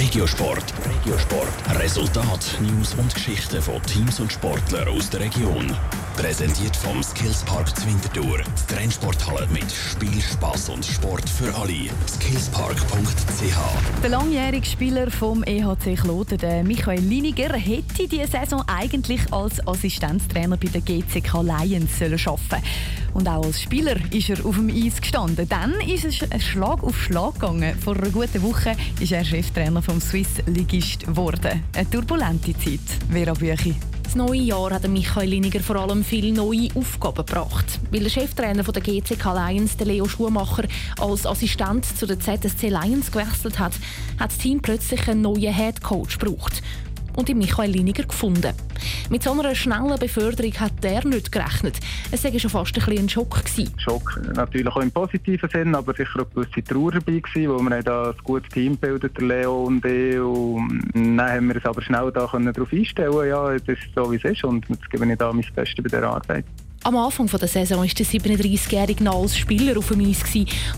Regiosport. 0.00 0.64
Regiosport. 0.82 1.78
Resultat, 1.78 2.58
News 2.62 2.94
und 2.94 3.14
Geschichten 3.14 3.60
von 3.60 3.82
Teams 3.82 4.18
und 4.18 4.32
Sportlern 4.32 4.88
aus 4.88 5.10
der 5.10 5.20
Region. 5.20 5.76
Präsentiert 6.16 6.74
vom 6.74 7.02
Skillspark 7.02 7.76
Zwintertour. 7.76 8.38
Die 8.38 8.74
Trennsporthalle 8.74 9.46
mit 9.48 9.70
Spiel, 9.70 10.22
Spass 10.22 10.70
und 10.70 10.86
Sport 10.86 11.28
für 11.28 11.54
alle. 11.54 11.90
Skillspark.ch 12.08 14.02
Der 14.02 14.08
langjährige 14.08 14.64
Spieler 14.64 15.10
vom 15.10 15.44
EHC 15.44 15.96
Kloten, 16.00 16.66
Michael 16.66 17.00
Liniger, 17.00 17.52
hätte 17.52 18.08
diese 18.08 18.26
Saison 18.26 18.64
eigentlich 18.66 19.30
als 19.30 19.66
Assistenztrainer 19.68 20.56
bei 20.56 20.68
der 20.68 20.80
GCK 20.80 21.42
Lions 21.42 21.98
sollen 21.98 22.18
arbeiten 22.24 22.62
Und 23.14 23.28
auch 23.28 23.44
als 23.44 23.60
Spieler 23.60 23.96
ist 24.12 24.30
er 24.30 24.44
auf 24.44 24.56
dem 24.56 24.68
Eis 24.68 25.00
gestanden. 25.00 25.48
Dann 25.48 25.74
ist 25.80 26.04
es 26.04 26.44
Schlag 26.44 26.82
auf 26.82 27.00
Schlag 27.00 27.34
gegangen. 27.34 27.76
Vor 27.78 27.96
einer 27.96 28.10
guten 28.10 28.42
Woche 28.42 28.76
ist 29.00 29.12
er 29.12 29.24
Cheftrainer 29.24 29.82
vom 29.82 30.00
Swiss 30.00 30.28
Ligist 30.46 31.06
geworden. 31.06 31.62
Eine 31.74 31.90
turbulente 31.90 32.52
Zeit. 32.58 32.80
Vera 33.10 33.32
Büchi. 33.32 33.74
Das 34.10 34.16
neue 34.16 34.40
Jahr 34.40 34.72
hat 34.72 34.88
Michael 34.88 35.28
Liniger 35.28 35.60
vor 35.60 35.76
allem 35.76 36.02
viele 36.02 36.32
neue 36.32 36.68
Aufgaben 36.74 37.24
gebracht. 37.24 37.78
Weil 37.92 38.00
der 38.00 38.10
Cheftrainer 38.10 38.64
der 38.64 38.82
GCK 38.82 39.24
Lions, 39.24 39.76
der 39.76 39.86
Leo 39.86 40.08
Schumacher, 40.08 40.64
als 40.98 41.26
Assistent 41.26 41.86
zu 41.96 42.06
der 42.06 42.18
ZSC 42.18 42.70
Lions 42.70 43.12
gewechselt 43.12 43.60
hat, 43.60 43.74
hat 44.18 44.30
das 44.32 44.38
Team 44.38 44.60
plötzlich 44.60 45.06
einen 45.08 45.22
neuen 45.22 45.54
Head 45.54 45.80
Coach 45.80 46.18
gebraucht 46.18 46.60
und 47.16 47.28
in 47.28 47.38
Michael 47.38 47.70
Liniger 47.70 48.04
gefunden. 48.04 48.52
Mit 49.08 49.22
so 49.22 49.32
einer 49.32 49.54
schnellen 49.54 49.98
Beförderung 49.98 50.52
hat 50.54 50.84
er 50.84 51.06
nicht 51.06 51.32
gerechnet. 51.32 51.78
Es 52.10 52.24
war 52.24 52.38
schon 52.38 52.50
fast 52.50 52.76
ein, 52.76 52.98
ein 52.98 53.08
Schock. 53.08 53.44
Gewesen. 53.44 53.72
Schock 53.78 54.20
natürlich 54.34 54.68
auch 54.68 54.80
im 54.80 54.90
positiven 54.90 55.48
Sinn, 55.48 55.74
aber 55.74 55.94
sicher 55.94 56.20
auch 56.20 56.36
ein 56.36 56.44
bisschen 56.44 56.64
Trauer 56.64 56.92
dabei 56.92 57.18
gewesen, 57.18 57.50
weil 57.50 57.70
wir 57.70 57.82
da 57.82 58.10
ein 58.10 58.16
gutes 58.24 58.48
Team 58.50 58.76
bildet, 58.76 59.20
Leo 59.20 59.64
und 59.64 59.84
ich. 59.84 60.18
Und 60.18 60.92
dann 60.94 61.20
haben 61.20 61.48
wir 61.48 61.56
es 61.56 61.64
aber 61.64 61.82
schnell 61.82 62.10
da 62.12 62.26
darauf 62.26 62.72
einstellen 62.72 63.28
ja, 63.28 63.52
es 63.52 63.62
ist 63.66 63.80
so 63.94 64.10
wie 64.10 64.16
es 64.16 64.24
ist 64.24 64.44
und 64.44 64.68
jetzt 64.68 64.90
gebe 64.90 65.10
ich 65.10 65.18
da 65.18 65.32
mein 65.32 65.44
Bestes 65.54 65.82
bei 65.82 65.88
der 65.88 66.04
Arbeit. 66.04 66.44
Am 66.82 66.96
Anfang 66.96 67.26
der 67.26 67.48
Saison 67.48 67.80
war 67.80 67.86
der 67.86 68.06
37-jährige 68.06 69.04
noch 69.04 69.22
als 69.22 69.36
Spieler 69.36 69.78
auf 69.78 69.88
dem 69.88 70.00
Eis 70.00 70.22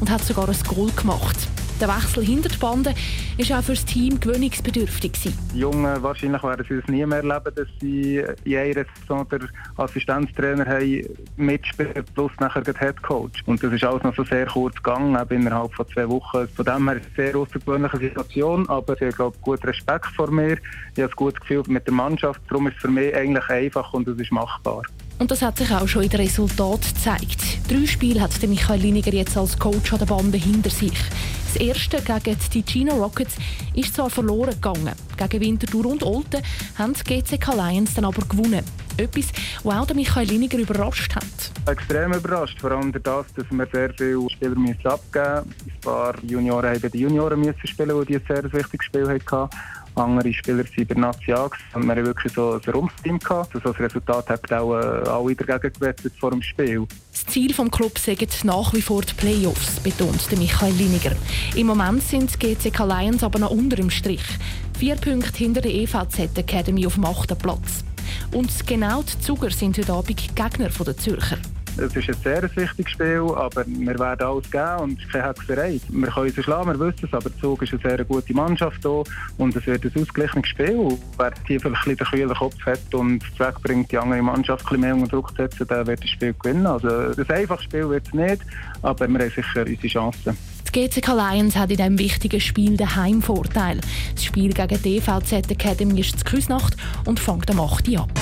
und 0.00 0.10
hat 0.10 0.22
sogar 0.22 0.48
ein 0.48 0.56
Goal 0.66 0.90
gemacht. 0.90 1.36
Der 1.82 1.88
Wechsel 1.88 2.24
hinter 2.24 2.48
die 2.48 2.58
Bande 2.58 2.94
war 3.38 3.58
auch 3.58 3.64
für 3.64 3.72
das 3.72 3.84
Team 3.84 4.20
gewöhnungsbedürftig. 4.20 5.14
Die 5.52 5.58
Jungen, 5.58 6.00
wahrscheinlich 6.00 6.40
werden 6.44 6.64
sie 6.68 6.74
es 6.74 6.86
nie 6.86 7.04
mehr 7.04 7.24
erleben, 7.24 7.52
dass 7.56 7.66
sie 7.80 8.22
in 8.44 8.56
einer 8.56 8.84
Saison 9.00 9.28
den 9.28 9.48
Assistenztrainer 9.76 10.64
haben, 10.64 11.02
mitspielen, 11.36 12.04
plus 12.14 12.30
nachher 12.38 12.60
den 12.62 12.76
Headcoach. 12.76 13.42
Und 13.46 13.64
das 13.64 13.72
ist 13.72 13.82
alles 13.82 14.04
noch 14.04 14.14
so 14.14 14.22
sehr 14.22 14.46
kurz 14.46 14.76
gegangen, 14.76 15.18
innerhalb 15.30 15.74
von 15.74 15.84
zwei 15.92 16.08
Wochen. 16.08 16.46
Von 16.54 16.64
dem 16.64 16.88
her 16.88 16.98
ist 16.98 17.08
es 17.12 17.18
eine 17.18 17.26
sehr 17.30 17.36
außergewöhnliche 17.36 17.98
Situation, 17.98 18.68
aber 18.68 19.02
ich 19.02 19.18
habe 19.18 19.34
gut 19.40 19.64
Respekt 19.64 20.06
vor 20.14 20.30
mir. 20.30 20.58
Ich 20.94 21.02
habe 21.02 21.12
ein 21.12 21.16
gutes 21.16 21.40
Gefühl 21.40 21.64
mit 21.66 21.84
der 21.84 21.94
Mannschaft, 21.94 22.40
darum 22.48 22.68
ist 22.68 22.76
es 22.76 22.82
für 22.82 22.92
mich 22.92 23.12
eigentlich 23.12 23.48
einfach 23.48 23.92
und 23.92 24.06
es 24.06 24.20
ist 24.20 24.30
machbar. 24.30 24.82
Und 25.18 25.32
das 25.32 25.42
hat 25.42 25.58
sich 25.58 25.70
auch 25.72 25.88
schon 25.88 26.04
in 26.04 26.10
den 26.10 26.20
Resultaten 26.20 26.94
gezeigt. 26.94 27.42
Drei 27.68 27.86
Spiele 27.86 28.20
hat 28.20 28.30
Michael 28.46 28.80
Liniger 28.80 29.12
jetzt 29.12 29.36
als 29.36 29.58
Coach 29.58 29.92
an 29.92 29.98
der 29.98 30.06
Bande 30.06 30.38
hinter 30.38 30.70
sich. 30.70 30.92
Das 31.52 31.60
erste 31.60 32.00
gegen 32.00 32.38
die 32.54 32.62
China 32.62 32.94
Rockets 32.94 33.36
ist 33.74 33.94
zwar 33.94 34.08
verloren 34.08 34.54
gegangen. 34.54 34.94
Gegen 35.18 35.40
Winterthur 35.40 35.84
und 35.84 36.02
Olten 36.02 36.42
haben 36.78 36.94
die 36.94 37.04
GCK 37.04 37.54
Lions 37.54 37.92
dann 37.92 38.06
aber 38.06 38.22
gewonnen. 38.22 38.64
Etwas, 38.96 39.26
was 39.62 39.90
auch 39.90 39.94
Michael 39.94 40.28
Liniger 40.28 40.56
überrascht 40.56 41.14
hat. 41.14 41.24
Extrem 41.66 42.14
überrascht, 42.14 42.58
vor 42.58 42.70
allem 42.70 42.90
dadurch, 42.90 43.26
dass 43.36 43.44
wir 43.50 43.68
sehr 43.70 43.92
viele 43.98 44.30
Spieler 44.30 44.56
abgeben 44.84 45.44
mussten. 45.46 45.48
Ein 45.66 45.80
paar 45.82 46.14
Junioren 46.24 46.74
haben 46.74 46.90
die 46.90 46.98
Junioren 47.00 47.54
spielen, 47.64 48.06
die 48.06 48.16
ein 48.16 48.22
sehr 48.26 48.50
wichtiges 48.50 48.86
Spiel 48.86 49.08
hatten. 49.08 49.50
Andere 49.94 50.32
Spieler 50.32 50.64
waren 50.64 50.86
bei 50.86 50.94
und 51.74 51.84
wir 51.84 51.92
hatten 51.92 52.06
wirklich 52.06 52.32
so 52.32 52.52
ein 52.64 52.72
Rumpfteam. 52.72 53.18
Also 53.28 53.58
das 53.58 53.78
Resultat 53.78 54.28
hat 54.30 54.52
auch 54.52 54.74
äh, 54.74 55.08
alle 55.08 55.34
dagegen 55.34 55.72
gewettet 55.72 56.14
vor 56.18 56.30
dem 56.30 56.42
Spiel. 56.42 56.86
Das 57.12 57.26
Ziel 57.26 57.48
des 57.48 57.70
Clubs 57.70 58.04
sind 58.04 58.44
nach 58.44 58.72
wie 58.72 58.82
vor 58.82 59.02
die 59.02 59.14
Playoffs, 59.14 59.80
betont 59.80 60.38
Michael 60.38 60.72
Liniger. 60.74 61.12
Im 61.54 61.66
Moment 61.66 62.02
sind 62.02 62.42
die 62.42 62.54
GCK 62.54 62.80
Lions 62.80 63.22
aber 63.22 63.38
noch 63.38 63.50
unter 63.50 63.76
dem 63.76 63.90
Strich. 63.90 64.24
Vier 64.78 64.96
Punkte 64.96 65.36
hinter 65.36 65.60
der 65.60 65.72
EVZ 65.72 66.36
Academy 66.36 66.86
auf 66.86 66.94
dem 66.94 67.04
achten 67.04 67.36
Platz. 67.36 67.84
Und 68.32 68.66
genau 68.66 69.02
die 69.02 69.20
Zuger 69.20 69.50
sind 69.50 69.78
heute 69.78 69.92
Abend 69.92 70.34
Gegner 70.34 70.68
der 70.68 70.96
Zürcher. 70.96 71.38
Es 71.78 71.96
ist 71.96 72.08
ein 72.08 72.14
sehr 72.22 72.42
wichtiges 72.54 72.92
Spiel, 72.92 73.32
aber 73.34 73.64
wir 73.66 73.98
werden 73.98 74.26
alles 74.26 74.50
geben 74.50 74.80
und 74.80 75.10
keine 75.10 75.28
Hexerei. 75.28 75.80
Wir 75.88 76.08
können 76.08 76.26
uns 76.26 76.44
schlagen, 76.44 76.66
wir 76.66 76.78
wissen 76.78 77.06
es, 77.06 77.14
aber 77.14 77.34
Zug 77.38 77.62
ist 77.62 77.72
eine 77.72 77.82
sehr 77.82 78.04
gute 78.04 78.34
Mannschaft 78.34 78.82
hier 78.82 79.02
und 79.38 79.56
es 79.56 79.66
wird 79.66 79.84
ein 79.84 80.02
ausgeglichenes 80.02 80.48
Spiel. 80.48 80.98
Wer 81.16 81.32
hier 81.46 81.60
vielleicht 81.60 81.88
ein 81.88 81.96
den 81.96 82.06
kühlen 82.06 82.34
Kopf 82.34 82.66
hat 82.66 82.94
und 82.94 83.22
es 83.22 83.40
wegbringt, 83.40 83.90
die 83.90 83.98
andere 83.98 84.20
Mannschaft 84.20 84.70
ein 84.70 84.80
mehr 84.80 84.94
unter 84.94 85.08
Druck 85.08 85.30
zu 85.30 85.36
setzen, 85.36 85.66
der 85.66 85.86
wird 85.86 86.02
das 86.02 86.10
Spiel 86.10 86.34
gewinnen. 86.34 86.66
Also 86.66 86.88
ein 86.88 87.30
einfaches 87.30 87.64
Spiel 87.64 87.88
wird 87.88 88.06
es 88.06 88.12
nicht, 88.12 88.42
aber 88.82 89.08
wir 89.08 89.18
haben 89.18 89.30
sicher 89.30 89.66
unsere 89.66 89.88
Chancen. 89.88 90.36
Die 90.74 90.88
GCK 90.88 91.08
Lions 91.08 91.56
hat 91.56 91.70
in 91.70 91.76
diesem 91.78 91.98
wichtigen 91.98 92.40
Spiel 92.40 92.76
den 92.76 92.94
Heimvorteil. 92.94 93.80
Das 94.14 94.24
Spiel 94.24 94.52
gegen 94.52 94.82
die 94.82 94.98
EVZ 94.98 95.50
Academy 95.50 96.00
ist 96.00 96.18
zu 96.18 96.24
Küsnacht 96.24 96.76
und 97.06 97.18
fängt 97.18 97.50
am 97.50 97.60
8. 97.60 97.88
Uhr 97.88 98.00
an. 98.00 98.21